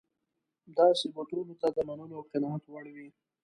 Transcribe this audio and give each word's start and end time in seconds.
داسې 0.77 1.05
به 1.15 1.21
ټولو 1.31 1.53
ته 1.61 1.67
د 1.75 1.77
منلو 1.87 2.15
او 2.19 2.23
قناعت 2.31 2.63
وړ 2.67 2.85
وي. 2.95 3.09